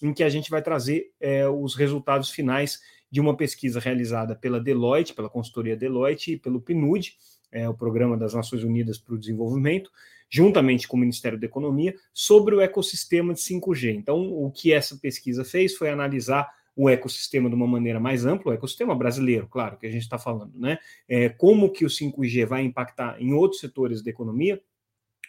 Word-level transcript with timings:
em 0.00 0.12
que 0.12 0.22
a 0.22 0.28
gente 0.28 0.48
vai 0.48 0.62
trazer 0.62 1.10
é, 1.18 1.48
os 1.48 1.74
resultados 1.74 2.30
finais 2.30 2.80
de 3.10 3.20
uma 3.20 3.36
pesquisa 3.36 3.80
realizada 3.80 4.36
pela 4.36 4.60
Deloitte, 4.60 5.14
pela 5.14 5.28
consultoria 5.28 5.76
Deloitte 5.76 6.32
e 6.34 6.36
pelo 6.36 6.60
PNUD, 6.60 7.16
é, 7.50 7.68
o 7.68 7.74
Programa 7.74 8.16
das 8.16 8.34
Nações 8.34 8.62
Unidas 8.62 8.98
para 8.98 9.14
o 9.14 9.18
Desenvolvimento, 9.18 9.90
juntamente 10.28 10.88
com 10.88 10.96
o 10.96 11.00
Ministério 11.00 11.38
da 11.38 11.46
Economia, 11.46 11.94
sobre 12.12 12.54
o 12.54 12.60
ecossistema 12.60 13.32
de 13.32 13.40
5G. 13.40 13.94
Então, 13.94 14.32
o 14.32 14.50
que 14.50 14.72
essa 14.72 14.96
pesquisa 14.96 15.44
fez 15.44 15.76
foi 15.76 15.90
analisar 15.90 16.50
o 16.74 16.90
ecossistema 16.90 17.48
de 17.48 17.54
uma 17.54 17.66
maneira 17.66 17.98
mais 17.98 18.26
ampla, 18.26 18.52
o 18.52 18.54
ecossistema 18.54 18.94
brasileiro, 18.94 19.48
claro, 19.48 19.78
que 19.78 19.86
a 19.86 19.90
gente 19.90 20.02
está 20.02 20.18
falando, 20.18 20.58
né? 20.58 20.78
É, 21.08 21.30
como 21.30 21.72
que 21.72 21.86
o 21.86 21.88
5G 21.88 22.44
vai 22.44 22.62
impactar 22.62 23.20
em 23.20 23.32
outros 23.32 23.60
setores 23.60 24.02
da 24.02 24.10
economia, 24.10 24.60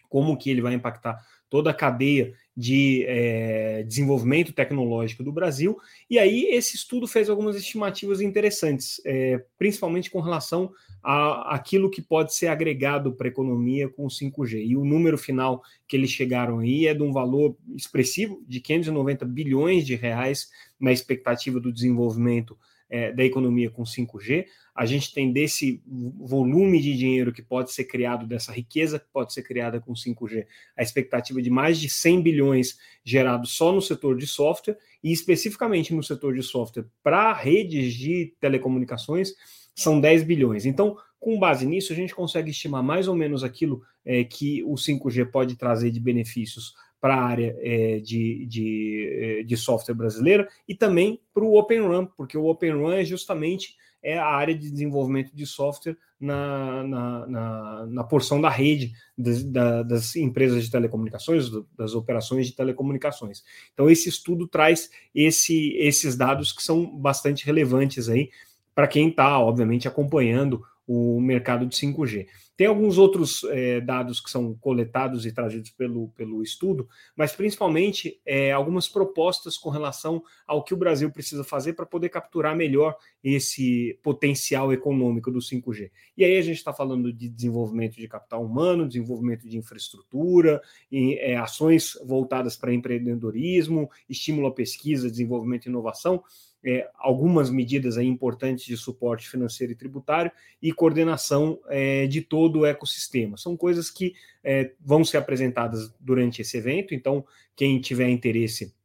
como 0.09 0.37
que 0.37 0.49
ele 0.49 0.61
vai 0.61 0.73
impactar 0.73 1.17
toda 1.49 1.69
a 1.69 1.73
cadeia 1.73 2.33
de 2.55 3.05
é, 3.07 3.83
desenvolvimento 3.83 4.51
tecnológico 4.51 5.23
do 5.23 5.31
Brasil. 5.31 5.77
E 6.09 6.17
aí 6.17 6.45
esse 6.51 6.75
estudo 6.75 7.07
fez 7.07 7.29
algumas 7.29 7.55
estimativas 7.55 8.19
interessantes, 8.19 8.99
é, 9.05 9.43
principalmente 9.57 10.09
com 10.09 10.19
relação 10.19 10.71
a 11.03 11.55
aquilo 11.55 11.89
que 11.89 12.01
pode 12.01 12.33
ser 12.33 12.47
agregado 12.47 13.13
para 13.13 13.27
a 13.27 13.29
economia 13.29 13.87
com 13.87 14.05
o 14.05 14.09
5G. 14.09 14.65
E 14.65 14.75
o 14.75 14.83
número 14.83 15.17
final 15.17 15.61
que 15.87 15.95
eles 15.95 16.09
chegaram 16.09 16.59
aí 16.59 16.87
é 16.87 16.93
de 16.93 17.03
um 17.03 17.13
valor 17.13 17.55
expressivo 17.75 18.43
de 18.47 18.59
590 18.59 19.23
bilhões 19.25 19.85
de 19.85 19.95
reais 19.95 20.49
na 20.79 20.91
expectativa 20.91 21.59
do 21.59 21.71
desenvolvimento 21.71 22.57
é, 22.89 23.11
da 23.11 23.23
economia 23.23 23.69
com 23.69 23.83
5G. 23.83 24.45
A 24.75 24.85
gente 24.85 25.13
tem 25.13 25.31
desse 25.31 25.81
volume 25.85 26.79
de 26.81 26.95
dinheiro 26.95 27.33
que 27.33 27.41
pode 27.41 27.71
ser 27.71 27.85
criado, 27.85 28.27
dessa 28.27 28.51
riqueza 28.51 28.99
que 28.99 29.07
pode 29.11 29.33
ser 29.33 29.43
criada 29.43 29.79
com 29.79 29.93
5G, 29.93 30.45
a 30.77 30.83
expectativa 30.83 31.41
de 31.41 31.49
mais 31.49 31.79
de 31.79 31.89
100 31.89 32.21
bilhões 32.21 32.77
gerados 33.03 33.51
só 33.51 33.71
no 33.71 33.81
setor 33.81 34.17
de 34.17 34.27
software, 34.27 34.77
e 35.03 35.11
especificamente 35.11 35.93
no 35.93 36.03
setor 36.03 36.33
de 36.33 36.43
software 36.43 36.85
para 37.03 37.33
redes 37.33 37.93
de 37.93 38.33
telecomunicações, 38.39 39.33
são 39.75 39.99
10 39.99 40.23
bilhões. 40.23 40.65
Então, 40.65 40.97
com 41.19 41.37
base 41.37 41.65
nisso, 41.65 41.93
a 41.93 41.95
gente 41.95 42.13
consegue 42.13 42.51
estimar 42.51 42.83
mais 42.83 43.07
ou 43.07 43.15
menos 43.15 43.43
aquilo 43.43 43.81
é, 44.05 44.23
que 44.23 44.63
o 44.63 44.75
5G 44.75 45.29
pode 45.29 45.55
trazer 45.55 45.91
de 45.91 45.99
benefícios 45.99 46.73
para 46.99 47.15
a 47.15 47.23
área 47.23 47.55
é, 47.59 47.99
de, 47.99 48.45
de, 48.45 49.39
é, 49.39 49.43
de, 49.43 49.57
software 49.57 49.93
brasileira 49.93 50.47
e 50.67 50.73
também 50.73 51.19
para 51.33 51.43
o 51.43 51.57
Open 51.57 51.81
Run, 51.81 52.05
porque 52.17 52.37
o 52.37 52.45
Open 52.45 52.71
Run 52.71 52.91
é 52.91 53.05
justamente 53.05 53.75
é 54.01 54.17
a 54.17 54.25
área 54.25 54.55
de 54.55 54.71
desenvolvimento 54.71 55.35
de 55.35 55.45
software 55.45 55.97
na, 56.19 56.83
na, 56.83 57.27
na, 57.27 57.85
na 57.87 58.03
porção 58.03 58.39
da 58.39 58.49
rede 58.49 58.93
das, 59.17 59.43
das, 59.43 60.15
empresas 60.15 60.63
de 60.63 60.71
telecomunicações, 60.71 61.49
das 61.77 61.93
operações 61.93 62.47
de 62.47 62.55
telecomunicações. 62.55 63.43
Então, 63.73 63.89
esse 63.89 64.09
estudo 64.09 64.47
traz 64.47 64.89
esse, 65.13 65.73
esses 65.77 66.15
dados 66.15 66.51
que 66.51 66.63
são 66.63 66.85
bastante 66.97 67.45
relevantes 67.45 68.09
aí 68.09 68.29
para 68.73 68.87
quem 68.87 69.09
está, 69.09 69.39
obviamente, 69.39 69.87
acompanhando 69.87 70.63
o 70.87 71.19
mercado 71.19 71.65
de 71.65 71.75
5G. 71.75 72.27
Tem 72.57 72.65
alguns 72.65 72.97
outros 72.97 73.43
é, 73.51 73.79
dados 73.79 74.19
que 74.19 74.31
são 74.31 74.55
coletados 74.55 75.27
e 75.27 75.31
trazidos 75.31 75.69
pelo, 75.69 76.09
pelo 76.09 76.41
estudo, 76.41 76.89
mas 77.15 77.31
principalmente 77.31 78.19
é, 78.25 78.51
algumas 78.51 78.89
propostas 78.89 79.59
com 79.59 79.69
relação 79.69 80.23
ao 80.47 80.63
que 80.63 80.73
o 80.73 80.77
Brasil 80.77 81.11
precisa 81.11 81.43
fazer 81.43 81.73
para 81.73 81.85
poder 81.85 82.09
capturar 82.09 82.55
melhor 82.55 82.97
esse 83.23 83.99
potencial 84.01 84.73
econômico 84.73 85.29
do 85.29 85.37
5G. 85.37 85.91
E 86.17 86.25
aí 86.25 86.35
a 86.35 86.41
gente 86.41 86.57
está 86.57 86.73
falando 86.73 87.13
de 87.13 87.29
desenvolvimento 87.29 87.95
de 87.95 88.07
capital 88.07 88.43
humano, 88.43 88.87
desenvolvimento 88.87 89.47
de 89.47 89.55
infraestrutura, 89.55 90.59
e, 90.91 91.13
é, 91.19 91.37
ações 91.37 91.93
voltadas 92.03 92.57
para 92.57 92.73
empreendedorismo, 92.73 93.87
estímulo 94.09 94.47
à 94.47 94.51
pesquisa, 94.51 95.11
desenvolvimento 95.11 95.67
e 95.67 95.69
inovação 95.69 96.23
é, 96.67 96.89
algumas 96.95 97.49
medidas 97.49 97.97
aí 97.97 98.05
importantes 98.05 98.65
de 98.65 98.75
suporte 98.75 99.29
financeiro 99.29 99.71
e 99.71 99.75
tributário 99.75 100.29
e 100.61 100.73
coordenação 100.73 101.57
é, 101.69 102.05
de 102.07 102.19
todo 102.19 102.59
o 102.59 102.65
ecossistema. 102.65 103.37
São 103.37 103.55
coisas 103.55 103.89
que 103.89 104.13
é, 104.43 104.73
vão 104.77 105.05
ser 105.05 105.15
apresentadas 105.15 105.89
durante 105.97 106.41
esse 106.41 106.57
evento, 106.57 106.93
então 106.93 107.25
quem 107.55 107.79
tiver 107.79 108.09
interesse 108.09 108.75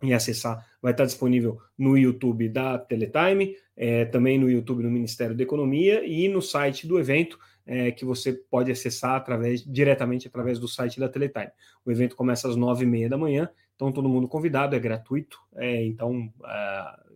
em 0.00 0.14
acessar 0.14 0.64
vai 0.80 0.92
estar 0.92 1.04
disponível 1.04 1.58
no 1.76 1.98
YouTube 1.98 2.48
da 2.48 2.78
Teletime, 2.78 3.56
é, 3.76 4.04
também 4.04 4.38
no 4.38 4.48
YouTube 4.48 4.84
do 4.84 4.90
Ministério 4.90 5.34
da 5.34 5.42
Economia 5.42 6.06
e 6.06 6.28
no 6.28 6.40
site 6.40 6.86
do 6.86 6.96
evento, 6.96 7.40
é, 7.66 7.90
que 7.90 8.04
você 8.04 8.32
pode 8.32 8.70
acessar 8.70 9.16
através 9.16 9.64
diretamente 9.64 10.28
através 10.28 10.60
do 10.60 10.68
site 10.68 11.00
da 11.00 11.08
Teletime. 11.08 11.50
O 11.84 11.90
evento 11.90 12.14
começa 12.14 12.48
às 12.48 12.54
nove 12.54 12.84
e 12.84 12.86
meia 12.86 13.08
da 13.08 13.18
manhã 13.18 13.50
então, 13.76 13.92
todo 13.92 14.08
mundo 14.08 14.26
convidado, 14.26 14.74
é 14.74 14.78
gratuito. 14.78 15.38
É, 15.54 15.84
então, 15.84 16.32
uh, 16.40 17.06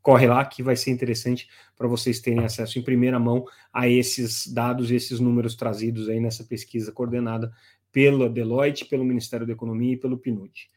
corre 0.00 0.26
lá 0.26 0.42
que 0.44 0.62
vai 0.62 0.74
ser 0.74 0.90
interessante 0.90 1.46
para 1.76 1.86
vocês 1.86 2.18
terem 2.18 2.42
acesso 2.42 2.78
em 2.78 2.82
primeira 2.82 3.18
mão 3.18 3.44
a 3.70 3.86
esses 3.86 4.46
dados 4.46 4.90
esses 4.90 5.20
números 5.20 5.54
trazidos 5.54 6.08
aí 6.08 6.18
nessa 6.18 6.42
pesquisa 6.44 6.90
coordenada 6.90 7.52
pela 7.92 8.28
Deloitte, 8.28 8.86
pelo 8.86 9.04
Ministério 9.04 9.46
da 9.46 9.52
Economia 9.52 9.92
e 9.92 9.96
pelo 9.98 10.16
PNUD. 10.16 10.68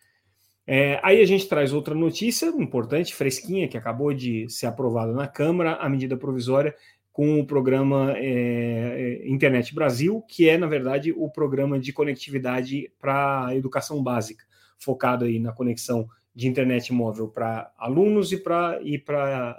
É, 0.68 1.00
aí 1.02 1.22
a 1.22 1.26
gente 1.26 1.48
traz 1.48 1.72
outra 1.72 1.96
notícia 1.96 2.48
importante, 2.48 3.16
fresquinha, 3.16 3.68
que 3.70 3.78
acabou 3.78 4.14
de 4.14 4.50
ser 4.50 4.66
aprovada 4.66 5.14
na 5.14 5.28
Câmara, 5.28 5.76
a 5.76 5.90
medida 5.90 6.18
provisória 6.18 6.76
com 7.12 7.40
o 7.40 7.46
programa 7.46 8.14
é, 8.18 9.22
é 9.24 9.30
Internet 9.30 9.74
Brasil, 9.74 10.22
que 10.28 10.50
é, 10.50 10.58
na 10.58 10.68
verdade, 10.68 11.14
o 11.14 11.30
programa 11.30 11.80
de 11.80 11.92
conectividade 11.92 12.92
para 13.00 13.48
a 13.48 13.56
educação 13.56 14.04
básica 14.04 14.46
focado 14.82 15.26
aí 15.26 15.40
na 15.40 15.54
conexão 15.54 16.08
de 16.34 16.48
internet 16.48 16.92
móvel 16.92 17.28
para 17.28 17.72
alunos 17.78 18.32
e 18.32 18.38
para 18.38 18.80
e 18.84 19.02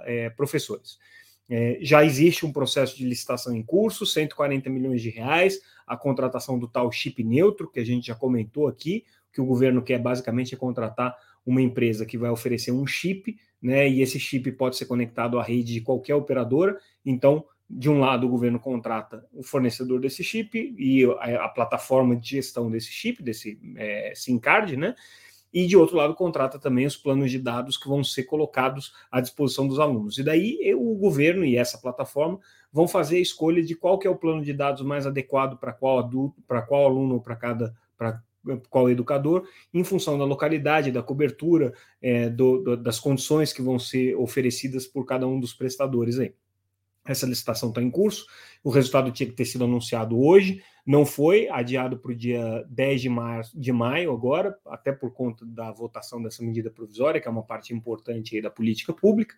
é, 0.05 0.31
professores. 0.31 0.99
É, 1.51 1.79
já 1.83 2.05
existe 2.05 2.47
um 2.47 2.53
processo 2.53 2.97
de 2.97 3.07
licitação 3.07 3.55
em 3.55 3.63
curso, 3.63 4.07
140 4.07 4.71
milhões 4.71 5.03
de 5.03 5.11
reais, 5.11 5.61
a 5.87 5.97
contratação 5.97 6.59
do 6.59 6.67
tal 6.67 6.91
chip 6.91 7.23
neutro, 7.23 7.71
que 7.71 7.81
a 7.81 7.85
gente 7.85 8.07
já 8.07 8.15
comentou 8.15 8.67
aqui, 8.69 9.05
que 9.33 9.41
o 9.41 9.45
governo 9.45 9.83
quer 9.83 9.99
basicamente 9.99 10.55
é 10.55 10.59
contratar 10.59 11.17
uma 11.45 11.61
empresa 11.61 12.07
que 12.07 12.17
vai 12.17 12.31
oferecer 12.31 12.73
um 12.73 12.87
chip, 12.87 13.37
né? 13.61 13.89
E 13.89 14.01
esse 14.01 14.19
chip 14.19 14.51
pode 14.53 14.77
ser 14.77 14.87
conectado 14.87 15.39
à 15.39 15.43
rede 15.43 15.75
de 15.75 15.81
qualquer 15.81 16.15
operadora. 16.15 16.79
Então, 17.05 17.45
de 17.75 17.89
um 17.89 17.99
lado, 17.99 18.27
o 18.27 18.31
governo 18.31 18.61
contrata 18.61 19.27
o 19.33 19.43
fornecedor 19.43 19.99
desse 19.99 20.23
chip 20.23 20.75
e 20.79 21.05
a, 21.05 21.47
a 21.47 21.49
plataforma 21.49 22.15
de 22.15 22.29
gestão 22.29 22.71
desse 22.71 22.93
chip, 22.93 23.23
desse 23.23 23.59
é, 23.77 24.13
SIM 24.15 24.39
card, 24.39 24.77
né? 24.77 24.95
E 25.53 25.67
de 25.67 25.77
outro 25.77 25.97
lado, 25.97 26.15
contrata 26.15 26.59
também 26.59 26.87
os 26.87 26.97
planos 26.97 27.31
de 27.31 27.39
dados 27.39 27.77
que 27.77 27.89
vão 27.89 28.05
ser 28.05 28.25
colocados 28.25 28.93
à 29.11 29.21
disposição 29.21 29.67
dos 29.67 29.79
alunos. 29.79 30.19
E 30.19 30.23
daí 30.23 30.75
o 30.75 30.95
governo 30.97 31.45
e 31.45 31.57
essa 31.57 31.79
plataforma 31.79 32.39
vão 32.73 32.87
fazer 32.89 33.17
a 33.17 33.21
escolha 33.21 33.63
de 33.63 33.75
qual 33.75 33.99
que 33.99 34.07
é 34.07 34.11
o 34.11 34.17
plano 34.17 34.43
de 34.43 34.53
dados 34.53 34.83
mais 34.83 35.07
adequado 35.07 35.59
para 35.59 35.73
qual 35.73 35.99
adulto, 35.99 36.43
para 36.47 36.63
qual 36.63 36.87
aluno 36.87 37.21
para 37.21 37.37
cada 37.37 37.75
para 37.97 38.21
qual 38.69 38.91
educador, 38.91 39.47
em 39.73 39.85
função 39.85 40.19
da 40.19 40.25
localidade, 40.25 40.91
da 40.91 41.03
cobertura, 41.03 41.73
é, 42.01 42.29
do, 42.29 42.59
do, 42.59 42.77
das 42.77 42.99
condições 42.99 43.53
que 43.53 43.63
vão 43.63 43.79
ser 43.79 44.17
oferecidas 44.17 44.85
por 44.85 45.05
cada 45.05 45.29
um 45.29 45.39
dos 45.39 45.55
prestadores 45.55 46.19
aí. 46.19 46.35
Essa 47.05 47.27
licitação 47.27 47.71
está 47.71 47.83
em 47.83 47.91
curso. 47.91 48.27
O 48.63 48.71
resultado 48.71 49.11
tinha 49.11 49.29
que 49.29 49.35
ter 49.35 49.45
sido 49.45 49.65
anunciado 49.65 50.21
hoje, 50.21 50.63
não 50.85 51.07
foi, 51.07 51.49
adiado 51.49 51.97
para 51.97 52.11
o 52.11 52.15
dia 52.15 52.65
10 52.69 53.03
de, 53.03 53.09
março, 53.09 53.61
de 53.61 53.73
maio, 53.73 54.13
agora, 54.13 54.57
até 54.67 54.93
por 54.93 55.13
conta 55.13 55.45
da 55.47 55.71
votação 55.71 56.21
dessa 56.21 56.45
medida 56.45 56.71
provisória, 56.71 57.21
que 57.21 57.29
é 57.29 57.31
uma 57.31 57.43
parte 57.43 57.73
importante 57.73 58.41
da 58.41 58.51
política 58.51 58.93
pública. 58.93 59.37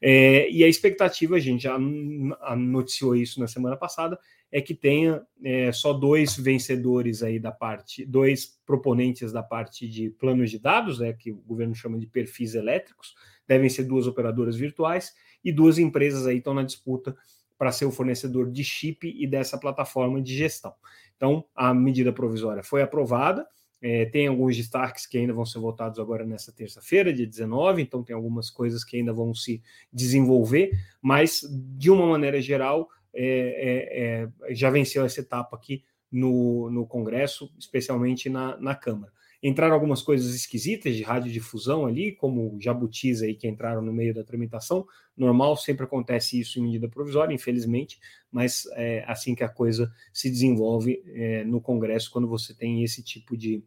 É, 0.00 0.50
e 0.50 0.64
a 0.64 0.68
expectativa, 0.68 1.36
a 1.36 1.40
gente 1.40 1.62
já 1.62 1.78
noticiou 1.78 3.14
isso 3.14 3.38
na 3.38 3.46
semana 3.46 3.76
passada, 3.76 4.18
é 4.52 4.60
que 4.60 4.74
tenha 4.74 5.22
é, 5.44 5.70
só 5.70 5.92
dois 5.92 6.36
vencedores 6.36 7.22
aí 7.22 7.38
da 7.38 7.52
parte, 7.52 8.04
dois 8.04 8.58
proponentes 8.66 9.32
da 9.32 9.44
parte 9.44 9.88
de 9.88 10.10
planos 10.10 10.50
de 10.50 10.58
dados, 10.58 10.98
né, 10.98 11.12
que 11.12 11.30
o 11.30 11.36
governo 11.36 11.74
chama 11.74 11.98
de 11.98 12.06
perfis 12.06 12.56
elétricos, 12.56 13.14
devem 13.46 13.68
ser 13.68 13.84
duas 13.84 14.08
operadoras 14.08 14.56
virtuais, 14.56 15.14
e 15.44 15.52
duas 15.52 15.78
empresas 15.78 16.26
aí 16.26 16.38
estão 16.38 16.54
na 16.54 16.62
disputa 16.62 17.16
para 17.58 17.72
ser 17.72 17.84
o 17.84 17.90
fornecedor 17.90 18.50
de 18.50 18.64
chip 18.64 19.06
e 19.06 19.26
dessa 19.26 19.58
plataforma 19.58 20.20
de 20.22 20.34
gestão. 20.34 20.72
Então, 21.16 21.44
a 21.54 21.74
medida 21.74 22.12
provisória 22.12 22.62
foi 22.62 22.80
aprovada, 22.80 23.46
é, 23.82 24.06
tem 24.06 24.26
alguns 24.26 24.56
destaques 24.56 25.06
que 25.06 25.16
ainda 25.16 25.32
vão 25.32 25.46
ser 25.46 25.58
votados 25.58 25.98
agora 25.98 26.24
nessa 26.24 26.52
terça-feira, 26.52 27.12
dia 27.12 27.26
19, 27.26 27.82
então 27.82 28.02
tem 28.02 28.14
algumas 28.14 28.50
coisas 28.50 28.84
que 28.84 28.96
ainda 28.96 29.12
vão 29.12 29.34
se 29.34 29.62
desenvolver, 29.92 30.70
mas 31.00 31.42
de 31.76 31.90
uma 31.90 32.06
maneira 32.06 32.40
geral, 32.40 32.88
é, 33.14 34.28
é, 34.44 34.50
é 34.50 34.54
já 34.54 34.70
venceu 34.70 35.04
essa 35.04 35.20
etapa 35.20 35.56
aqui 35.56 35.82
no, 36.10 36.70
no 36.70 36.86
Congresso, 36.86 37.52
especialmente 37.58 38.28
na, 38.28 38.56
na 38.58 38.74
Câmara. 38.74 39.12
Entraram 39.42 39.74
algumas 39.74 40.02
coisas 40.02 40.34
esquisitas 40.34 40.94
de 40.94 41.02
radiodifusão 41.02 41.86
ali, 41.86 42.12
como 42.12 42.58
jabutis 42.60 43.22
aí 43.22 43.34
que 43.34 43.48
entraram 43.48 43.80
no 43.80 43.92
meio 43.92 44.12
da 44.12 44.22
tramitação. 44.22 44.86
Normal, 45.16 45.56
sempre 45.56 45.84
acontece 45.84 46.38
isso 46.38 46.58
em 46.58 46.62
medida 46.62 46.88
provisória, 46.88 47.34
infelizmente, 47.34 47.98
mas 48.30 48.66
é 48.72 49.02
assim 49.06 49.34
que 49.34 49.42
a 49.42 49.48
coisa 49.48 49.90
se 50.12 50.28
desenvolve 50.28 51.02
é, 51.06 51.44
no 51.44 51.60
Congresso 51.60 52.10
quando 52.10 52.28
você 52.28 52.54
tem 52.54 52.84
esse 52.84 53.02
tipo 53.02 53.34
de 53.34 53.64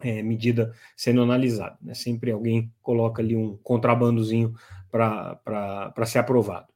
é, 0.00 0.22
medida 0.22 0.74
sendo 0.96 1.22
analisada. 1.22 1.78
Né? 1.80 1.94
Sempre 1.94 2.32
alguém 2.32 2.72
coloca 2.82 3.22
ali 3.22 3.36
um 3.36 3.56
contrabandozinho 3.58 4.54
para 4.90 6.06
ser 6.06 6.18
aprovado. 6.18 6.66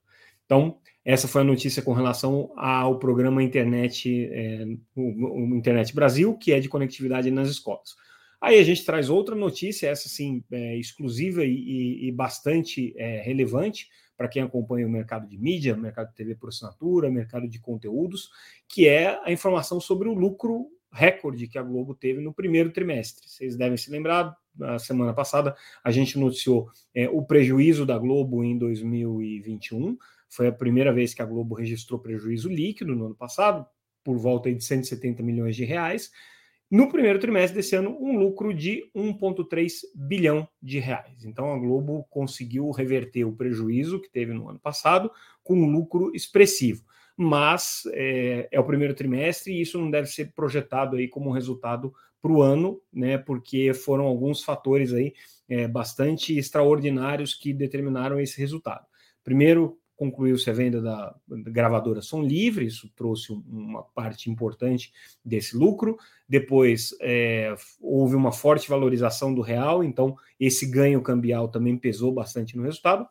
Então, 0.44 0.78
essa 1.04 1.26
foi 1.26 1.40
a 1.40 1.44
notícia 1.44 1.82
com 1.82 1.92
relação 1.92 2.52
ao 2.56 2.98
programa 2.98 3.42
Internet, 3.42 4.28
é, 4.30 4.64
o, 4.94 5.52
o 5.52 5.56
Internet 5.56 5.94
Brasil, 5.94 6.36
que 6.36 6.52
é 6.52 6.60
de 6.60 6.68
conectividade 6.68 7.30
nas 7.30 7.48
escolas. 7.48 7.96
Aí 8.42 8.58
a 8.58 8.64
gente 8.64 8.84
traz 8.84 9.08
outra 9.08 9.36
notícia, 9.36 9.86
essa 9.86 10.08
sim, 10.08 10.42
é, 10.50 10.76
exclusiva 10.76 11.44
e, 11.44 12.08
e 12.08 12.10
bastante 12.10 12.92
é, 12.96 13.22
relevante 13.22 13.88
para 14.16 14.26
quem 14.26 14.42
acompanha 14.42 14.84
o 14.84 14.90
mercado 14.90 15.28
de 15.28 15.38
mídia, 15.38 15.76
mercado 15.76 16.08
de 16.08 16.16
TV 16.16 16.34
por 16.34 16.48
assinatura, 16.48 17.08
mercado 17.08 17.48
de 17.48 17.60
conteúdos, 17.60 18.30
que 18.68 18.88
é 18.88 19.16
a 19.24 19.30
informação 19.30 19.80
sobre 19.80 20.08
o 20.08 20.12
lucro 20.12 20.66
recorde 20.92 21.46
que 21.46 21.56
a 21.56 21.62
Globo 21.62 21.94
teve 21.94 22.20
no 22.20 22.34
primeiro 22.34 22.72
trimestre. 22.72 23.28
Vocês 23.28 23.56
devem 23.56 23.78
se 23.78 23.92
lembrar, 23.92 24.36
na 24.56 24.76
semana 24.76 25.14
passada 25.14 25.54
a 25.84 25.92
gente 25.92 26.18
noticiou 26.18 26.68
é, 26.92 27.08
o 27.08 27.22
prejuízo 27.22 27.86
da 27.86 27.96
Globo 27.96 28.42
em 28.42 28.58
2021. 28.58 29.96
Foi 30.28 30.48
a 30.48 30.52
primeira 30.52 30.92
vez 30.92 31.14
que 31.14 31.22
a 31.22 31.26
Globo 31.26 31.54
registrou 31.54 32.00
prejuízo 32.00 32.48
líquido 32.48 32.96
no 32.96 33.06
ano 33.06 33.14
passado, 33.14 33.64
por 34.02 34.18
volta 34.18 34.52
de 34.52 34.64
170 34.64 35.22
milhões 35.22 35.54
de 35.54 35.64
reais 35.64 36.10
no 36.72 36.88
primeiro 36.88 37.18
trimestre 37.18 37.54
desse 37.54 37.76
ano, 37.76 37.94
um 38.00 38.18
lucro 38.18 38.54
de 38.54 38.90
1,3 38.96 39.82
bilhão 39.94 40.48
de 40.62 40.78
reais. 40.78 41.22
Então, 41.22 41.52
a 41.52 41.58
Globo 41.58 42.06
conseguiu 42.08 42.70
reverter 42.70 43.24
o 43.24 43.36
prejuízo 43.36 44.00
que 44.00 44.10
teve 44.10 44.32
no 44.32 44.48
ano 44.48 44.58
passado 44.58 45.10
com 45.44 45.54
um 45.54 45.70
lucro 45.70 46.10
expressivo. 46.14 46.82
Mas 47.14 47.82
é, 47.92 48.48
é 48.50 48.58
o 48.58 48.64
primeiro 48.64 48.94
trimestre 48.94 49.52
e 49.52 49.60
isso 49.60 49.78
não 49.78 49.90
deve 49.90 50.06
ser 50.06 50.32
projetado 50.32 50.96
aí 50.96 51.08
como 51.08 51.30
resultado 51.30 51.92
para 52.22 52.32
o 52.32 52.40
ano, 52.40 52.80
né? 52.90 53.18
Porque 53.18 53.74
foram 53.74 54.06
alguns 54.06 54.42
fatores 54.42 54.94
aí 54.94 55.12
é, 55.50 55.68
bastante 55.68 56.38
extraordinários 56.38 57.34
que 57.34 57.52
determinaram 57.52 58.18
esse 58.18 58.40
resultado. 58.40 58.86
Primeiro, 59.22 59.78
concluiu-se 59.96 60.48
a 60.50 60.52
venda 60.52 60.80
da 60.80 61.14
gravadora 61.28 62.02
Som 62.02 62.22
Livre, 62.22 62.66
isso 62.66 62.90
trouxe 62.96 63.32
uma 63.32 63.82
parte 63.82 64.30
importante 64.30 64.92
desse 65.24 65.56
lucro. 65.56 65.96
Depois 66.28 66.94
é, 67.00 67.54
houve 67.80 68.16
uma 68.16 68.32
forte 68.32 68.68
valorização 68.68 69.34
do 69.34 69.40
real, 69.40 69.84
então 69.84 70.16
esse 70.38 70.66
ganho 70.66 71.02
cambial 71.02 71.48
também 71.48 71.76
pesou 71.76 72.12
bastante 72.12 72.56
no 72.56 72.62
resultado. 72.62 73.06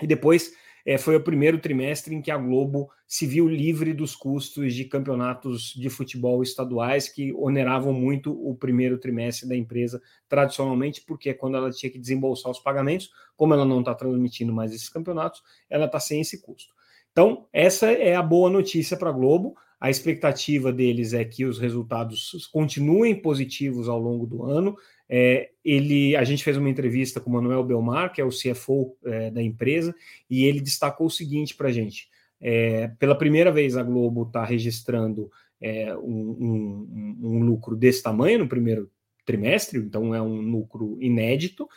E 0.00 0.06
depois 0.06 0.52
é, 0.86 0.96
foi 0.96 1.16
o 1.16 1.20
primeiro 1.20 1.58
trimestre 1.58 2.14
em 2.14 2.22
que 2.22 2.30
a 2.30 2.38
Globo 2.38 2.88
se 3.08 3.26
viu 3.26 3.48
livre 3.48 3.92
dos 3.92 4.14
custos 4.14 4.72
de 4.72 4.84
campeonatos 4.84 5.74
de 5.76 5.90
futebol 5.90 6.44
estaduais 6.44 7.08
que 7.08 7.32
oneravam 7.34 7.92
muito 7.92 8.32
o 8.32 8.54
primeiro 8.54 8.96
trimestre 8.96 9.48
da 9.48 9.56
empresa, 9.56 10.00
tradicionalmente, 10.28 11.02
porque 11.04 11.34
quando 11.34 11.56
ela 11.56 11.72
tinha 11.72 11.90
que 11.90 11.98
desembolsar 11.98 12.52
os 12.52 12.60
pagamentos, 12.60 13.10
como 13.36 13.52
ela 13.52 13.64
não 13.64 13.80
está 13.80 13.96
transmitindo 13.96 14.52
mais 14.52 14.72
esses 14.72 14.88
campeonatos, 14.88 15.42
ela 15.68 15.86
está 15.86 15.98
sem 15.98 16.20
esse 16.20 16.40
custo. 16.40 16.72
Então, 17.10 17.46
essa 17.52 17.90
é 17.90 18.14
a 18.14 18.22
boa 18.22 18.48
notícia 18.48 18.96
para 18.96 19.10
a 19.10 19.12
Globo. 19.12 19.56
A 19.80 19.90
expectativa 19.90 20.72
deles 20.72 21.12
é 21.12 21.24
que 21.24 21.44
os 21.44 21.58
resultados 21.58 22.46
continuem 22.52 23.20
positivos 23.20 23.88
ao 23.88 23.98
longo 23.98 24.26
do 24.26 24.44
ano. 24.44 24.76
É, 25.08 25.50
ele, 25.64 26.16
a 26.16 26.24
gente 26.24 26.42
fez 26.42 26.56
uma 26.56 26.68
entrevista 26.68 27.20
com 27.20 27.30
o 27.30 27.32
Manuel 27.32 27.62
Belmar, 27.62 28.12
que 28.12 28.20
é 28.20 28.24
o 28.24 28.30
CFO 28.30 28.96
é, 29.04 29.30
da 29.30 29.42
empresa, 29.42 29.94
e 30.28 30.44
ele 30.44 30.60
destacou 30.60 31.06
o 31.06 31.10
seguinte 31.10 31.54
para 31.54 31.68
a 31.68 31.72
gente: 31.72 32.08
é, 32.40 32.88
pela 32.98 33.16
primeira 33.16 33.52
vez 33.52 33.76
a 33.76 33.82
Globo 33.82 34.24
está 34.24 34.44
registrando 34.44 35.30
é, 35.60 35.94
um, 35.96 36.36
um, 36.40 37.18
um, 37.22 37.44
lucro 37.44 37.76
desse 37.76 38.02
tamanho 38.02 38.40
no 38.40 38.48
primeiro 38.48 38.90
trimestre, 39.24 39.78
então 39.78 40.14
é 40.14 40.20
um 40.20 40.40
lucro 40.40 40.98
inédito. 41.00 41.68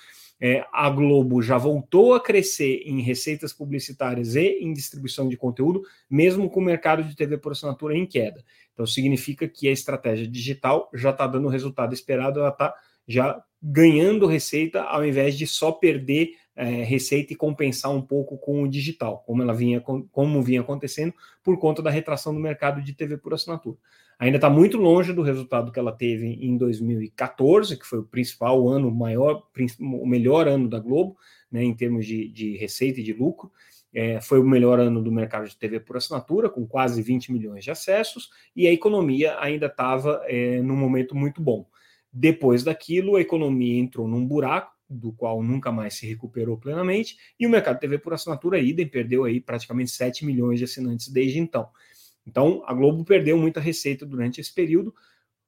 É, 0.42 0.66
a 0.72 0.90
Globo 0.90 1.42
já 1.42 1.58
voltou 1.58 2.14
a 2.14 2.24
crescer 2.24 2.84
em 2.86 3.02
receitas 3.02 3.52
publicitárias 3.52 4.36
e 4.36 4.60
em 4.62 4.72
distribuição 4.72 5.28
de 5.28 5.36
conteúdo, 5.36 5.82
mesmo 6.10 6.50
com 6.50 6.62
o 6.62 6.64
mercado 6.64 7.04
de 7.04 7.14
TV 7.14 7.38
por 7.38 7.52
assinatura 7.52 7.98
em 7.98 8.06
queda. 8.06 8.42
Então 8.74 8.88
significa 8.88 9.50
que 9.50 9.68
a 9.68 9.72
estratégia 9.72 10.26
digital 10.26 10.90
já 10.94 11.10
está 11.10 11.28
dando 11.28 11.48
o 11.48 11.52
resultado 11.52 11.94
esperado, 11.94 12.40
ela 12.40 12.50
está 12.50 12.74
já 13.10 13.44
ganhando 13.62 14.28
receita 14.28 14.84
ao 14.84 15.04
invés 15.04 15.38
de 15.38 15.48
só 15.48 15.72
perder 15.72 16.30
é, 16.56 16.84
receita 16.84 17.34
e 17.34 17.36
compensar 17.36 17.92
um 17.92 18.02
pouco 18.02 18.38
com 18.38 18.64
o 18.64 18.70
digital, 18.70 19.24
como 19.26 19.42
ela 19.42 19.54
vinha 19.54 19.82
como 19.82 20.42
vinha 20.44 20.62
acontecendo 20.62 21.14
por 21.44 21.58
conta 21.58 21.82
da 21.82 21.90
retração 21.90 22.34
do 22.34 22.40
mercado 22.40 22.82
de 22.82 22.94
TV 22.94 23.18
por 23.18 23.34
assinatura. 23.34 23.78
Ainda 24.20 24.38
está 24.38 24.50
muito 24.50 24.78
longe 24.78 25.14
do 25.14 25.22
resultado 25.22 25.72
que 25.72 25.80
ela 25.80 25.94
teve 25.94 26.28
em 26.28 26.58
2014, 26.58 27.80
que 27.80 27.86
foi 27.86 28.00
o 28.00 28.04
principal 28.04 28.68
ano, 28.68 28.92
maior, 28.92 29.42
o 29.80 30.06
melhor 30.06 30.46
ano 30.46 30.68
da 30.68 30.78
Globo, 30.78 31.18
né, 31.50 31.64
em 31.64 31.74
termos 31.74 32.06
de, 32.06 32.28
de 32.28 32.58
receita 32.58 33.00
e 33.00 33.04
de 33.04 33.14
lucro. 33.14 33.50
É, 33.94 34.20
foi 34.20 34.40
o 34.40 34.44
melhor 34.44 34.78
ano 34.80 35.02
do 35.02 35.12
mercado 35.12 35.48
de 35.48 35.58
TV 35.58 35.80
por 35.80 35.96
assinatura, 35.96 36.50
com 36.50 36.68
quase 36.68 37.02
20 37.02 37.32
milhões 37.32 37.64
de 37.64 37.72
acessos, 37.72 38.30
e 38.54 38.68
a 38.68 38.74
economia 38.74 39.40
ainda 39.40 39.68
estava 39.68 40.22
é, 40.26 40.62
num 40.62 40.76
momento 40.76 41.16
muito 41.16 41.42
bom. 41.42 41.66
Depois 42.12 42.64
daquilo, 42.64 43.16
a 43.16 43.22
economia 43.22 43.80
entrou 43.80 44.08
num 44.08 44.26
buraco, 44.26 44.74
do 44.90 45.12
qual 45.12 45.44
nunca 45.44 45.72
mais 45.72 45.94
se 45.94 46.08
recuperou 46.08 46.58
plenamente, 46.58 47.16
e 47.40 47.46
o 47.46 47.50
mercado 47.50 47.80
TV 47.80 48.00
por 48.00 48.14
assinatura 48.14 48.58
idem 48.60 48.88
perdeu 48.88 49.24
aí 49.24 49.40
praticamente 49.40 49.92
7 49.92 50.26
milhões 50.26 50.58
de 50.58 50.66
assinantes 50.66 51.10
desde 51.10 51.38
então. 51.38 51.70
Então, 52.26 52.64
a 52.66 52.74
Globo 52.74 53.06
perdeu 53.06 53.38
muita 53.38 53.60
receita 53.60 54.06
durante 54.06 54.42
esse 54.42 54.54
período, 54.54 54.94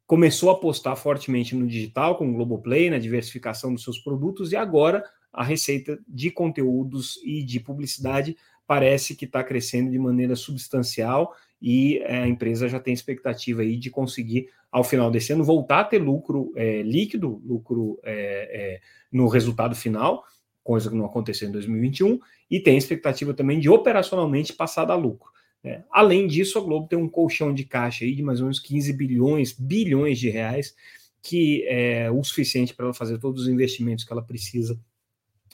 começou 0.05 0.49
a 0.49 0.53
apostar 0.53 0.95
fortemente 0.95 1.55
no 1.55 1.65
digital, 1.65 2.17
com 2.17 2.29
o 2.29 2.33
Globoplay, 2.33 2.89
na 2.89 2.99
diversificação 2.99 3.73
dos 3.73 3.83
seus 3.83 3.97
produtos, 3.97 4.51
e 4.51 4.55
agora 4.55 5.03
a 5.31 5.43
receita 5.43 5.97
de 6.07 6.29
conteúdos 6.29 7.17
e 7.23 7.43
de 7.43 7.59
publicidade 7.59 8.35
parece 8.71 9.17
que 9.17 9.25
está 9.25 9.43
crescendo 9.43 9.91
de 9.91 9.99
maneira 9.99 10.33
substancial 10.33 11.35
e 11.61 11.97
é, 12.05 12.19
a 12.19 12.27
empresa 12.27 12.69
já 12.69 12.79
tem 12.79 12.93
expectativa 12.93 13.63
aí 13.63 13.75
de 13.75 13.89
conseguir, 13.89 14.47
ao 14.71 14.81
final 14.81 15.11
desse 15.11 15.33
ano, 15.33 15.43
voltar 15.43 15.81
a 15.81 15.83
ter 15.83 15.97
lucro 15.97 16.53
é, 16.55 16.81
líquido, 16.81 17.41
lucro 17.45 17.99
é, 18.01 18.77
é 18.77 18.81
no 19.11 19.27
resultado 19.27 19.75
final, 19.75 20.23
coisa 20.63 20.89
que 20.89 20.95
não 20.95 21.03
aconteceu 21.03 21.49
em 21.49 21.51
2021, 21.51 22.17
e 22.49 22.61
tem 22.61 22.77
expectativa 22.77 23.33
também 23.33 23.59
de 23.59 23.67
operacionalmente 23.67 24.53
passar 24.53 24.85
da 24.85 24.95
lucro. 24.95 25.29
Né? 25.61 25.83
Além 25.91 26.25
disso, 26.25 26.57
a 26.57 26.61
Globo 26.61 26.87
tem 26.87 26.97
um 26.97 27.09
colchão 27.09 27.53
de 27.53 27.65
caixa 27.65 28.05
aí 28.05 28.15
de 28.15 28.23
mais 28.23 28.39
ou 28.39 28.45
menos 28.45 28.59
15 28.61 28.93
bilhões, 28.93 29.51
bilhões 29.51 30.17
de 30.17 30.29
reais, 30.29 30.73
que 31.21 31.65
é 31.67 32.09
o 32.09 32.23
suficiente 32.23 32.73
para 32.73 32.85
ela 32.85 32.93
fazer 32.93 33.17
todos 33.17 33.41
os 33.41 33.47
investimentos 33.49 34.05
que 34.05 34.13
ela 34.13 34.23
precisa 34.23 34.79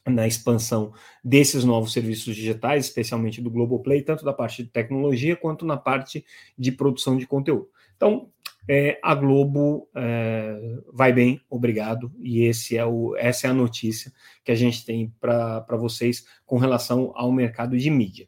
na 0.10 0.28
expansão 0.28 0.94
desses 1.24 1.64
novos 1.64 1.94
serviços 1.94 2.36
digitais, 2.36 2.86
especialmente 2.86 3.42
do 3.42 3.52
Globoplay, 3.52 4.02
tanto 4.02 4.24
da 4.24 4.34
parte 4.34 4.64
de 4.64 4.70
tecnologia 4.70 5.36
quanto 5.36 5.66
na 5.66 5.78
parte 5.78 6.26
de 6.58 6.72
produção 6.72 7.18
de 7.18 7.28
conteúdo. 7.28 7.70
Então, 7.96 8.30
é, 8.70 9.00
a 9.02 9.16
Globo 9.16 9.88
é, 9.96 10.80
vai 10.92 11.14
bem, 11.14 11.40
obrigado, 11.50 12.12
e 12.20 12.44
esse 12.44 12.78
é 12.78 12.86
o, 12.86 13.16
essa 13.16 13.48
é 13.48 13.50
a 13.50 13.54
notícia 13.54 14.12
que 14.44 14.52
a 14.52 14.56
gente 14.56 14.86
tem 14.86 15.14
para 15.20 15.78
vocês 15.78 16.26
com 16.46 16.58
relação 16.58 17.12
ao 17.16 17.32
mercado 17.32 17.78
de 17.78 17.90
mídia. 17.90 18.28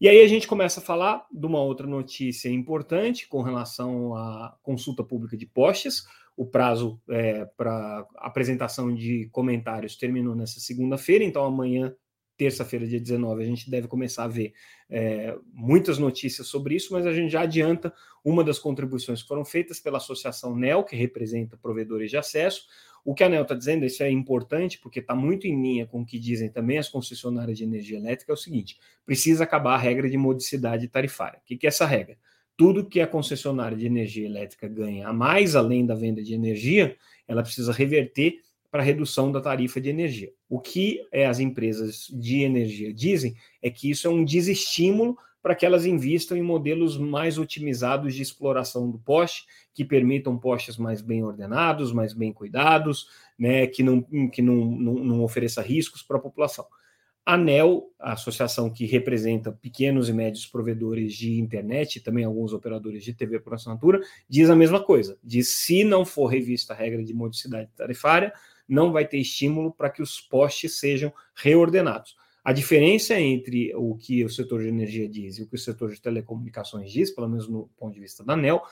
E 0.00 0.08
aí 0.08 0.22
a 0.22 0.28
gente 0.28 0.46
começa 0.46 0.78
a 0.78 0.82
falar 0.82 1.26
de 1.32 1.44
uma 1.44 1.60
outra 1.60 1.84
notícia 1.84 2.48
importante 2.48 3.26
com 3.26 3.42
relação 3.42 4.14
à 4.14 4.56
consulta 4.62 5.02
pública 5.02 5.36
de 5.36 5.44
postes. 5.44 6.06
O 6.38 6.46
prazo 6.46 7.02
é, 7.10 7.44
para 7.56 8.06
apresentação 8.14 8.94
de 8.94 9.28
comentários 9.32 9.96
terminou 9.96 10.36
nessa 10.36 10.60
segunda-feira, 10.60 11.24
então 11.24 11.44
amanhã 11.44 11.92
terça-feira, 12.36 12.86
dia 12.86 13.00
19, 13.00 13.42
a 13.42 13.46
gente 13.46 13.68
deve 13.68 13.88
começar 13.88 14.22
a 14.22 14.28
ver 14.28 14.54
é, 14.88 15.36
muitas 15.52 15.98
notícias 15.98 16.46
sobre 16.46 16.76
isso, 16.76 16.92
mas 16.92 17.04
a 17.04 17.12
gente 17.12 17.32
já 17.32 17.40
adianta 17.40 17.92
uma 18.24 18.44
das 18.44 18.60
contribuições 18.60 19.20
que 19.20 19.26
foram 19.26 19.44
feitas 19.44 19.80
pela 19.80 19.96
Associação 19.96 20.54
NEL, 20.54 20.84
que 20.84 20.94
representa 20.94 21.56
provedores 21.56 22.08
de 22.08 22.16
acesso. 22.16 22.62
O 23.04 23.12
que 23.12 23.24
a 23.24 23.28
NEL 23.28 23.42
está 23.42 23.56
dizendo, 23.56 23.84
isso 23.84 24.04
é 24.04 24.10
importante, 24.10 24.78
porque 24.78 25.00
está 25.00 25.16
muito 25.16 25.48
em 25.48 25.60
linha 25.60 25.88
com 25.88 26.02
o 26.02 26.06
que 26.06 26.20
dizem 26.20 26.48
também 26.48 26.78
as 26.78 26.88
concessionárias 26.88 27.58
de 27.58 27.64
energia 27.64 27.98
elétrica, 27.98 28.30
é 28.30 28.34
o 28.34 28.36
seguinte: 28.36 28.78
precisa 29.04 29.42
acabar 29.42 29.74
a 29.74 29.78
regra 29.78 30.08
de 30.08 30.16
modicidade 30.16 30.86
tarifária. 30.86 31.40
O 31.40 31.44
que, 31.44 31.56
que 31.56 31.66
é 31.66 31.68
essa 31.68 31.86
regra? 31.86 32.16
Tudo 32.58 32.84
que 32.84 33.00
a 33.00 33.06
concessionária 33.06 33.78
de 33.78 33.86
energia 33.86 34.26
elétrica 34.26 34.66
ganha 34.66 35.06
a 35.08 35.12
mais 35.12 35.54
além 35.54 35.86
da 35.86 35.94
venda 35.94 36.20
de 36.20 36.34
energia, 36.34 36.96
ela 37.28 37.42
precisa 37.42 37.72
reverter 37.72 38.40
para 38.68 38.82
redução 38.82 39.30
da 39.30 39.40
tarifa 39.40 39.80
de 39.80 39.88
energia. 39.88 40.32
O 40.48 40.58
que 40.58 41.06
é, 41.12 41.24
as 41.26 41.38
empresas 41.38 42.08
de 42.12 42.42
energia 42.42 42.92
dizem 42.92 43.36
é 43.62 43.70
que 43.70 43.88
isso 43.88 44.08
é 44.08 44.10
um 44.10 44.24
desestímulo 44.24 45.16
para 45.40 45.54
que 45.54 45.64
elas 45.64 45.86
invistam 45.86 46.36
em 46.36 46.42
modelos 46.42 46.98
mais 46.98 47.38
otimizados 47.38 48.12
de 48.12 48.22
exploração 48.22 48.90
do 48.90 48.98
poste, 48.98 49.46
que 49.72 49.84
permitam 49.84 50.36
postes 50.36 50.76
mais 50.76 51.00
bem 51.00 51.22
ordenados, 51.22 51.92
mais 51.92 52.12
bem 52.12 52.32
cuidados, 52.32 53.06
né, 53.38 53.68
que 53.68 53.84
não, 53.84 54.02
que 54.30 54.42
não, 54.42 54.56
não, 54.56 54.94
não 54.94 55.22
ofereça 55.22 55.62
riscos 55.62 56.02
para 56.02 56.16
a 56.16 56.20
população. 56.20 56.66
ANEL, 57.34 57.92
a 57.98 58.14
associação 58.14 58.70
que 58.70 58.86
representa 58.86 59.52
pequenos 59.52 60.08
e 60.08 60.14
médios 60.14 60.46
provedores 60.46 61.12
de 61.12 61.38
internet 61.38 61.96
e 61.96 62.00
também 62.00 62.24
alguns 62.24 62.54
operadores 62.54 63.04
de 63.04 63.12
TV 63.12 63.38
por 63.38 63.52
assinatura, 63.52 64.00
diz 64.26 64.48
a 64.48 64.56
mesma 64.56 64.82
coisa. 64.82 65.18
Diz 65.22 65.48
se 65.48 65.84
não 65.84 66.06
for 66.06 66.28
revista 66.28 66.72
a 66.72 66.76
regra 66.76 67.04
de 67.04 67.12
modicidade 67.12 67.68
tarifária, 67.76 68.32
não 68.66 68.92
vai 68.92 69.06
ter 69.06 69.18
estímulo 69.18 69.70
para 69.70 69.90
que 69.90 70.00
os 70.00 70.18
postes 70.22 70.80
sejam 70.80 71.12
reordenados. 71.34 72.16
A 72.42 72.50
diferença 72.50 73.20
entre 73.20 73.74
o 73.76 73.94
que 73.94 74.24
o 74.24 74.30
setor 74.30 74.62
de 74.62 74.68
energia 74.68 75.06
diz 75.06 75.36
e 75.36 75.42
o 75.42 75.46
que 75.46 75.56
o 75.56 75.58
setor 75.58 75.92
de 75.92 76.00
telecomunicações 76.00 76.90
diz, 76.90 77.10
pelo 77.10 77.28
menos 77.28 77.46
no 77.46 77.68
ponto 77.76 77.92
de 77.92 78.00
vista 78.00 78.24
da 78.24 78.32
ANEL, 78.32 78.62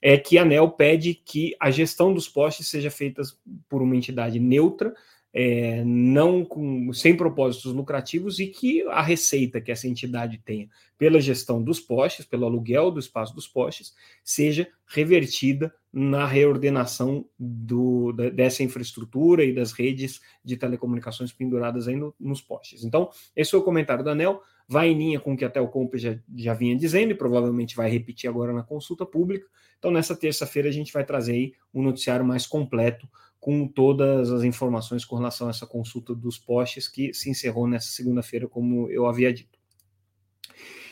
é 0.00 0.16
que 0.16 0.38
a 0.38 0.42
ANEL 0.42 0.70
pede 0.70 1.12
que 1.12 1.54
a 1.60 1.70
gestão 1.70 2.14
dos 2.14 2.30
postes 2.30 2.66
seja 2.66 2.90
feita 2.90 3.20
por 3.68 3.82
uma 3.82 3.94
entidade 3.94 4.40
neutra 4.40 4.94
é, 5.38 5.84
não 5.84 6.42
com, 6.42 6.90
sem 6.94 7.14
propósitos 7.14 7.74
lucrativos 7.74 8.38
e 8.38 8.46
que 8.46 8.80
a 8.88 9.02
receita 9.02 9.60
que 9.60 9.70
essa 9.70 9.86
entidade 9.86 10.40
tenha 10.42 10.66
pela 10.96 11.20
gestão 11.20 11.62
dos 11.62 11.78
postes, 11.78 12.24
pelo 12.24 12.46
aluguel 12.46 12.90
do 12.90 12.98
espaço 12.98 13.34
dos 13.34 13.46
postes, 13.46 13.94
seja 14.24 14.66
revertida 14.86 15.74
na 15.92 16.26
reordenação 16.26 17.26
do, 17.38 18.12
da, 18.12 18.30
dessa 18.30 18.62
infraestrutura 18.62 19.44
e 19.44 19.52
das 19.52 19.72
redes 19.72 20.22
de 20.42 20.56
telecomunicações 20.56 21.34
penduradas 21.34 21.86
aí 21.86 21.96
no, 21.96 22.14
nos 22.18 22.40
postes. 22.40 22.82
Então, 22.82 23.10
esse 23.36 23.50
foi 23.50 23.60
o 23.60 23.64
comentário 23.64 24.02
da 24.02 24.12
ANEL, 24.12 24.40
vai 24.66 24.88
em 24.88 24.96
linha 24.96 25.20
com 25.20 25.34
o 25.34 25.36
que 25.36 25.44
até 25.44 25.60
o 25.60 25.68
Comp 25.68 25.96
já, 25.96 26.18
já 26.34 26.54
vinha 26.54 26.74
dizendo 26.74 27.10
e 27.10 27.14
provavelmente 27.14 27.76
vai 27.76 27.90
repetir 27.90 28.30
agora 28.30 28.54
na 28.54 28.62
consulta 28.62 29.04
pública. 29.04 29.46
Então, 29.78 29.90
nessa 29.90 30.16
terça-feira, 30.16 30.70
a 30.70 30.72
gente 30.72 30.94
vai 30.94 31.04
trazer 31.04 31.32
aí 31.32 31.52
um 31.74 31.82
noticiário 31.82 32.24
mais 32.24 32.46
completo 32.46 33.06
com 33.46 33.68
todas 33.68 34.32
as 34.32 34.42
informações 34.42 35.04
com 35.04 35.14
relação 35.14 35.46
a 35.46 35.50
essa 35.50 35.64
consulta 35.64 36.12
dos 36.12 36.36
postes 36.36 36.88
que 36.88 37.14
se 37.14 37.30
encerrou 37.30 37.68
nessa 37.68 37.86
segunda-feira, 37.90 38.48
como 38.48 38.90
eu 38.90 39.06
havia 39.06 39.32
dito. 39.32 39.56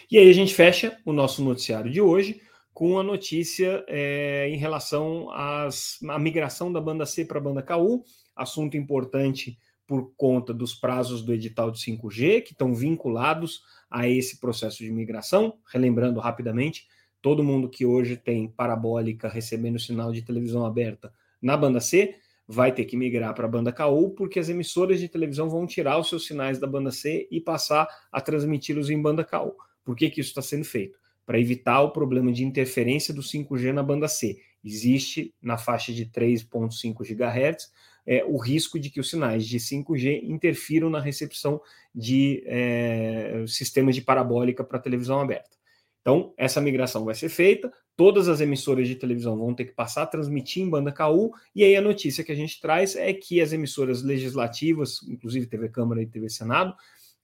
E 0.08 0.16
aí 0.16 0.30
a 0.30 0.32
gente 0.32 0.54
fecha 0.54 0.96
o 1.04 1.12
nosso 1.12 1.42
noticiário 1.42 1.90
de 1.90 2.00
hoje 2.00 2.40
com 2.73 2.96
a 2.96 3.02
notícia 3.02 3.84
é, 3.88 4.49
em 4.49 4.56
relação 4.56 5.32
às, 5.32 5.99
à 6.08 6.16
migração 6.16 6.73
da 6.73 6.80
banda 6.80 7.04
C 7.04 7.25
para 7.25 7.38
a 7.38 7.42
banda 7.42 7.61
KU, 7.61 8.04
assunto 8.37 8.76
importante 8.76 9.58
por 9.84 10.14
conta 10.16 10.54
dos 10.54 10.76
prazos 10.76 11.23
do 11.23 11.32
edital 11.32 11.73
de 11.73 11.80
5G, 11.80 12.40
que 12.40 12.52
estão 12.52 12.73
vinculados 12.73 13.64
a 13.90 14.08
esse 14.08 14.38
processo 14.38 14.78
de 14.78 14.92
migração. 14.92 15.58
Relembrando 15.73 16.20
rapidamente, 16.20 16.87
todo 17.20 17.42
mundo 17.42 17.68
que 17.68 17.84
hoje 17.84 18.16
tem 18.16 18.46
parabólica 18.46 19.28
recebendo 19.28 19.76
sinal 19.80 20.12
de 20.12 20.23
televisão 20.23 20.64
aberta 20.64 21.12
na 21.42 21.56
banda 21.56 21.80
C 21.80 22.14
vai 22.47 22.73
ter 22.73 22.85
que 22.85 22.97
migrar 22.97 23.35
para 23.35 23.47
a 23.47 23.49
banda 23.49 23.73
KU, 23.73 24.11
porque 24.11 24.39
as 24.39 24.49
emissoras 24.49 25.01
de 25.01 25.09
televisão 25.09 25.49
vão 25.49 25.67
tirar 25.67 25.99
os 25.99 26.09
seus 26.09 26.27
sinais 26.27 26.59
da 26.59 26.67
banda 26.67 26.91
C 26.91 27.27
e 27.31 27.41
passar 27.41 27.89
a 28.13 28.21
transmiti-los 28.21 28.91
em 28.91 29.01
banda 29.01 29.25
KU. 29.25 29.55
Por 29.85 29.97
que, 29.97 30.11
que 30.11 30.21
isso 30.21 30.31
está 30.31 30.43
sendo 30.43 30.65
feito? 30.65 30.99
Para 31.27 31.41
evitar 31.41 31.81
o 31.83 31.91
problema 31.91 32.33
de 32.33 32.45
interferência 32.45 33.15
do 33.15 33.23
5G 33.23 33.73
na 33.73 33.83
banda 33.83 34.09
C. 34.09 34.39
Existe 34.63 35.35
na 35.43 35.57
faixa 35.57 35.93
de 35.93 36.07
3,5 36.07 37.03
GHz 37.03 37.71
é, 38.07 38.25
o 38.25 38.37
risco 38.37 38.79
de 38.79 38.91
que 38.91 39.01
os 39.01 39.09
sinais 39.09 39.47
de 39.47 39.59
5G 39.59 40.23
interfiram 40.25 40.91
na 40.91 41.01
recepção 41.01 41.61
de 41.95 42.43
é, 42.47 43.45
sistemas 43.47 43.95
de 43.95 44.03
parabólica 44.03 44.63
para 44.63 44.79
televisão 44.79 45.21
aberta. 45.21 45.57
Então, 46.04 46.34
essa 46.37 46.61
migração 46.61 47.02
vai 47.02 47.14
ser 47.14 47.30
feita, 47.30 47.73
todas 47.96 48.28
as 48.28 48.42
emissoras 48.42 48.87
de 48.87 48.94
televisão 48.94 49.38
vão 49.38 49.54
ter 49.54 49.64
que 49.64 49.73
passar 49.73 50.02
a 50.02 50.06
transmitir 50.06 50.62
em 50.62 50.68
banda 50.68 50.92
KU, 50.92 51.32
e 51.56 51.64
aí 51.64 51.75
a 51.75 51.80
notícia 51.80 52.23
que 52.23 52.30
a 52.30 52.34
gente 52.34 52.61
traz 52.61 52.94
é 52.94 53.11
que 53.14 53.40
as 53.40 53.54
emissoras 53.54 54.02
legislativas, 54.02 55.02
inclusive 55.08 55.46
TV 55.46 55.70
Câmara 55.70 56.02
e 56.02 56.06
TV 56.06 56.28
Senado, 56.28 56.75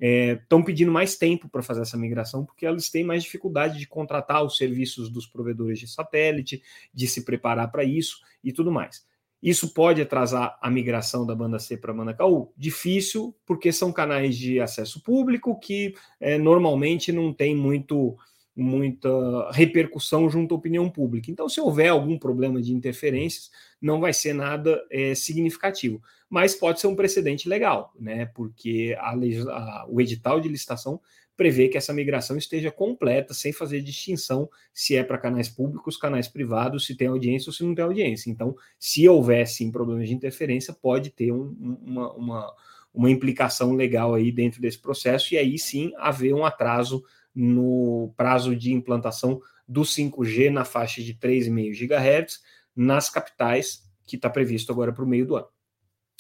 estão 0.00 0.60
é, 0.60 0.64
pedindo 0.64 0.90
mais 0.90 1.18
tempo 1.18 1.46
para 1.46 1.62
fazer 1.62 1.82
essa 1.82 1.99
migração, 1.99 2.42
porque 2.42 2.64
elas 2.64 2.88
têm 2.88 3.04
mais 3.04 3.22
dificuldade 3.22 3.78
de 3.78 3.87
contratar 3.87 4.42
os 4.42 4.56
serviços 4.56 5.10
dos 5.10 5.26
provedores 5.26 5.78
de 5.78 5.87
satélite, 5.87 6.62
de 6.94 7.06
se 7.06 7.22
preparar 7.22 7.70
para 7.70 7.84
isso 7.84 8.16
e 8.42 8.50
tudo 8.50 8.72
mais. 8.72 9.04
Isso 9.42 9.75
pode 9.75 10.00
atrasar 10.00 10.58
a 10.62 10.70
migração 10.70 11.26
da 11.26 11.34
banda 11.34 11.58
C 11.58 11.76
para 11.76 11.92
a 11.92 11.94
banda 11.94 12.14
KU? 12.14 12.50
Difícil, 12.56 13.34
porque 13.44 13.72
são 13.72 13.92
canais 13.92 14.38
de 14.38 14.58
acesso 14.58 15.02
público 15.02 15.58
que 15.60 15.94
é, 16.18 16.38
normalmente 16.38 17.12
não 17.12 17.30
tem 17.32 17.54
muito 17.54 18.16
muita 18.57 19.50
repercussão 19.52 20.28
junto 20.28 20.54
à 20.54 20.59
opinião 20.59 20.90
pública. 20.90 21.30
Então, 21.30 21.49
se 21.49 21.61
houver 21.61 21.88
algum 21.88 22.19
problema 22.19 22.61
de 22.61 22.73
interferências, 22.73 23.50
não 23.80 24.00
vai 24.00 24.12
ser 24.12 24.33
nada 24.33 24.83
é, 24.90 25.14
significativo, 25.14 26.02
mas 26.28 26.54
pode 26.54 26.80
ser 26.80 26.87
um 26.87 26.97
precedente 26.97 27.49
legal, 27.49 27.92
né? 27.99 28.26
Porque 28.26 28.97
a, 28.99 29.12
a, 29.12 29.87
o 29.88 30.00
edital 30.00 30.40
de 30.40 30.49
licitação 30.49 31.00
prevê 31.40 31.69
que 31.69 31.78
essa 31.78 31.95
migração 31.95 32.37
esteja 32.37 32.71
completa, 32.71 33.33
sem 33.33 33.50
fazer 33.50 33.80
distinção 33.80 34.47
se 34.75 34.95
é 34.95 35.02
para 35.02 35.16
canais 35.16 35.49
públicos, 35.49 35.97
canais 35.97 36.28
privados, 36.28 36.85
se 36.85 36.95
tem 36.95 37.09
audiência 37.09 37.49
ou 37.49 37.54
se 37.54 37.64
não 37.64 37.75
tem 37.75 37.83
audiência. 37.83 38.30
Então, 38.30 38.54
se 38.78 39.09
houvesse 39.09 39.71
problemas 39.71 40.07
de 40.07 40.14
interferência, 40.14 40.75
pode 40.75 41.09
ter 41.09 41.33
um, 41.33 41.57
uma, 41.83 42.12
uma, 42.12 42.54
uma 42.92 43.11
implicação 43.11 43.73
legal 43.73 44.12
aí 44.12 44.30
dentro 44.30 44.61
desse 44.61 44.78
processo, 44.78 45.33
e 45.33 45.38
aí 45.38 45.59
sim 45.59 45.92
haver 45.97 46.35
um 46.35 46.45
atraso 46.45 47.02
no 47.40 48.12
prazo 48.16 48.54
de 48.54 48.73
implantação 48.73 49.40
do 49.66 49.82
5G 49.82 50.50
na 50.50 50.64
faixa 50.64 51.02
de 51.02 51.14
3,5 51.14 51.73
GHz 51.73 52.40
nas 52.75 53.09
capitais, 53.09 53.88
que 54.06 54.16
está 54.16 54.28
previsto 54.28 54.73
agora 54.73 54.92
para 54.92 55.04
o 55.04 55.09
meio 55.09 55.26
do 55.26 55.37
ano. 55.37 55.49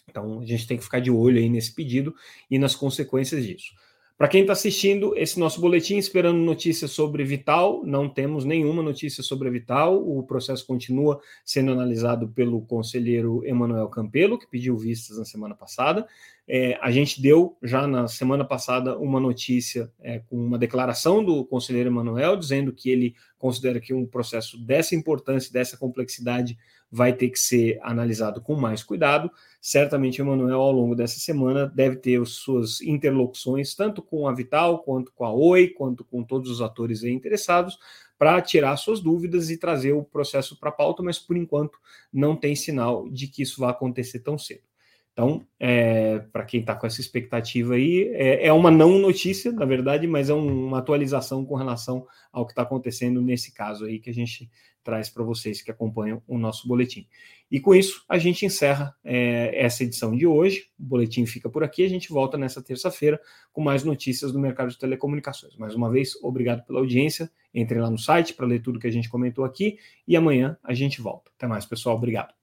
Então 0.08 0.40
a 0.40 0.44
gente 0.44 0.66
tem 0.66 0.76
que 0.76 0.84
ficar 0.84 1.00
de 1.00 1.10
olho 1.10 1.38
aí 1.38 1.48
nesse 1.48 1.74
pedido 1.74 2.14
e 2.50 2.58
nas 2.58 2.74
consequências 2.74 3.44
disso. 3.44 3.74
Para 4.20 4.28
quem 4.28 4.42
está 4.42 4.52
assistindo 4.52 5.16
esse 5.16 5.40
nosso 5.40 5.62
boletim, 5.62 5.96
esperando 5.96 6.36
notícias 6.36 6.90
sobre 6.90 7.24
Vital, 7.24 7.82
não 7.86 8.06
temos 8.06 8.44
nenhuma 8.44 8.82
notícia 8.82 9.22
sobre 9.22 9.48
Vital. 9.48 9.96
O 9.96 10.22
processo 10.22 10.66
continua 10.66 11.18
sendo 11.42 11.72
analisado 11.72 12.28
pelo 12.28 12.60
conselheiro 12.60 13.42
Emanuel 13.46 13.88
Campelo, 13.88 14.38
que 14.38 14.46
pediu 14.46 14.76
vistas 14.76 15.16
na 15.16 15.24
semana 15.24 15.54
passada. 15.54 16.06
É, 16.52 16.76
a 16.82 16.90
gente 16.90 17.22
deu 17.22 17.56
já 17.62 17.86
na 17.86 18.08
semana 18.08 18.44
passada 18.44 18.98
uma 18.98 19.20
notícia 19.20 19.88
é, 20.00 20.18
com 20.18 20.34
uma 20.36 20.58
declaração 20.58 21.24
do 21.24 21.44
conselheiro 21.44 21.90
Emanuel, 21.90 22.36
dizendo 22.36 22.72
que 22.72 22.90
ele 22.90 23.14
considera 23.38 23.78
que 23.78 23.94
um 23.94 24.04
processo 24.04 24.58
dessa 24.58 24.96
importância, 24.96 25.52
dessa 25.52 25.76
complexidade, 25.76 26.58
vai 26.90 27.12
ter 27.12 27.28
que 27.28 27.38
ser 27.38 27.78
analisado 27.82 28.40
com 28.40 28.56
mais 28.56 28.82
cuidado. 28.82 29.30
Certamente 29.60 30.20
Emanuel, 30.20 30.60
ao 30.60 30.72
longo 30.72 30.96
dessa 30.96 31.20
semana, 31.20 31.68
deve 31.72 31.94
ter 31.94 32.20
as 32.20 32.30
suas 32.30 32.80
interlocuções, 32.80 33.72
tanto 33.76 34.02
com 34.02 34.26
a 34.26 34.34
Vital, 34.34 34.82
quanto 34.82 35.12
com 35.12 35.24
a 35.24 35.32
Oi, 35.32 35.68
quanto 35.68 36.04
com 36.04 36.24
todos 36.24 36.50
os 36.50 36.60
atores 36.60 37.04
interessados, 37.04 37.78
para 38.18 38.42
tirar 38.42 38.76
suas 38.76 38.98
dúvidas 38.98 39.50
e 39.50 39.56
trazer 39.56 39.92
o 39.92 40.02
processo 40.02 40.58
para 40.58 40.70
a 40.70 40.72
pauta, 40.72 41.00
mas 41.00 41.16
por 41.16 41.36
enquanto 41.36 41.78
não 42.12 42.34
tem 42.34 42.56
sinal 42.56 43.08
de 43.08 43.28
que 43.28 43.40
isso 43.40 43.60
vai 43.60 43.70
acontecer 43.70 44.18
tão 44.18 44.36
cedo. 44.36 44.69
Então, 45.12 45.44
é, 45.58 46.20
para 46.32 46.44
quem 46.44 46.60
está 46.60 46.74
com 46.74 46.86
essa 46.86 47.00
expectativa 47.00 47.74
aí, 47.74 48.08
é, 48.14 48.46
é, 48.46 48.52
uma 48.52 48.70
não 48.70 48.98
notícia, 48.98 49.52
na 49.52 49.64
verdade, 49.64 50.06
mas 50.06 50.30
é 50.30 50.34
um, 50.34 50.66
uma 50.66 50.78
atualização 50.78 51.44
com 51.44 51.56
relação 51.56 52.06
ao 52.32 52.46
que 52.46 52.52
está 52.52 52.62
acontecendo 52.62 53.20
nesse 53.20 53.52
caso 53.52 53.84
aí 53.84 53.98
que 53.98 54.08
a 54.08 54.14
gente 54.14 54.48
traz 54.82 55.10
para 55.10 55.22
vocês 55.22 55.60
que 55.60 55.70
acompanham 55.70 56.22
o 56.26 56.38
nosso 56.38 56.66
boletim. 56.66 57.06
E 57.50 57.60
com 57.60 57.74
isso, 57.74 58.04
a 58.08 58.16
gente 58.16 58.46
encerra 58.46 58.94
é, 59.04 59.64
essa 59.64 59.82
edição 59.82 60.16
de 60.16 60.26
hoje. 60.26 60.70
O 60.78 60.84
boletim 60.84 61.26
fica 61.26 61.50
por 61.50 61.64
aqui. 61.64 61.84
A 61.84 61.88
gente 61.88 62.10
volta 62.10 62.38
nessa 62.38 62.62
terça-feira 62.62 63.20
com 63.52 63.60
mais 63.60 63.82
notícias 63.82 64.32
do 64.32 64.38
mercado 64.38 64.70
de 64.70 64.78
telecomunicações. 64.78 65.56
Mais 65.56 65.74
uma 65.74 65.90
vez, 65.90 66.14
obrigado 66.22 66.64
pela 66.64 66.78
audiência. 66.78 67.30
Entre 67.52 67.80
lá 67.80 67.90
no 67.90 67.98
site 67.98 68.34
para 68.34 68.46
ler 68.46 68.62
tudo 68.62 68.78
que 68.78 68.86
a 68.86 68.92
gente 68.92 69.08
comentou 69.08 69.44
aqui 69.44 69.78
e 70.06 70.16
amanhã 70.16 70.56
a 70.62 70.72
gente 70.72 71.00
volta. 71.00 71.30
Até 71.36 71.48
mais, 71.48 71.66
pessoal. 71.66 71.96
Obrigado. 71.96 72.39